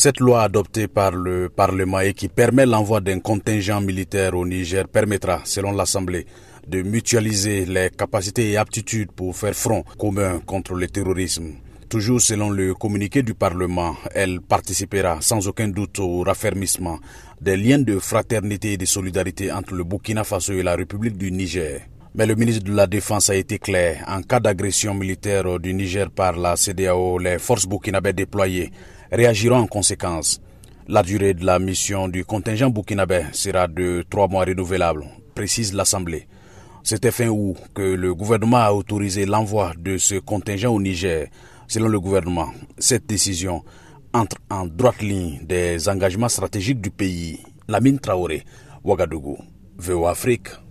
Cette 0.00 0.20
loi 0.20 0.42
adoptée 0.44 0.86
par 0.86 1.10
le 1.10 1.48
Parlement 1.48 1.98
et 1.98 2.14
qui 2.14 2.28
permet 2.28 2.66
l'envoi 2.66 3.00
d'un 3.00 3.18
contingent 3.18 3.80
militaire 3.80 4.34
au 4.34 4.46
Niger 4.46 4.86
permettra, 4.86 5.40
selon 5.44 5.72
l'Assemblée, 5.72 6.24
de 6.68 6.82
mutualiser 6.82 7.64
les 7.64 7.90
capacités 7.90 8.52
et 8.52 8.56
aptitudes 8.56 9.10
pour 9.10 9.34
faire 9.36 9.54
front 9.56 9.82
commun 9.98 10.38
contre 10.46 10.74
le 10.74 10.86
terrorisme. 10.86 11.54
Toujours 11.88 12.20
selon 12.20 12.48
le 12.50 12.74
communiqué 12.74 13.24
du 13.24 13.34
Parlement, 13.34 13.96
elle 14.14 14.40
participera 14.40 15.18
sans 15.20 15.48
aucun 15.48 15.66
doute 15.66 15.98
au 15.98 16.20
raffermissement 16.22 17.00
des 17.40 17.56
liens 17.56 17.80
de 17.80 17.98
fraternité 17.98 18.74
et 18.74 18.76
de 18.76 18.84
solidarité 18.84 19.50
entre 19.50 19.74
le 19.74 19.82
Burkina 19.82 20.22
Faso 20.22 20.52
et 20.52 20.62
la 20.62 20.76
République 20.76 21.18
du 21.18 21.32
Niger. 21.32 21.80
Mais 22.18 22.26
le 22.26 22.34
ministre 22.34 22.64
de 22.64 22.72
la 22.74 22.88
Défense 22.88 23.30
a 23.30 23.36
été 23.36 23.60
clair. 23.60 24.04
En 24.08 24.22
cas 24.22 24.40
d'agression 24.40 24.92
militaire 24.92 25.60
du 25.60 25.72
Niger 25.72 26.10
par 26.10 26.36
la 26.36 26.56
CDAO, 26.56 27.16
les 27.20 27.38
forces 27.38 27.64
burkinabées 27.68 28.12
déployées 28.12 28.72
réagiront 29.12 29.58
en 29.58 29.66
conséquence. 29.68 30.40
La 30.88 31.04
durée 31.04 31.32
de 31.34 31.46
la 31.46 31.60
mission 31.60 32.08
du 32.08 32.24
contingent 32.24 32.70
burkinabé 32.70 33.26
sera 33.30 33.68
de 33.68 34.04
trois 34.10 34.26
mois 34.26 34.44
renouvelables, 34.44 35.04
précise 35.36 35.72
l'Assemblée. 35.72 36.26
C'était 36.82 37.12
fin 37.12 37.28
août 37.28 37.56
que 37.72 37.82
le 37.82 38.12
gouvernement 38.16 38.56
a 38.64 38.72
autorisé 38.72 39.24
l'envoi 39.24 39.72
de 39.78 39.96
ce 39.96 40.16
contingent 40.16 40.72
au 40.74 40.80
Niger 40.82 41.28
Selon 41.68 41.86
le 41.86 42.00
gouvernement, 42.00 42.48
cette 42.78 43.06
décision 43.06 43.62
entre 44.12 44.38
en 44.50 44.66
droite 44.66 45.02
ligne 45.02 45.38
des 45.46 45.88
engagements 45.88 46.28
stratégiques 46.28 46.80
du 46.80 46.90
pays. 46.90 47.38
Lamine 47.68 48.00
Traoré, 48.00 48.42
Ouagadougou, 48.82 49.38
VO 49.78 50.06
Afrique. 50.08 50.48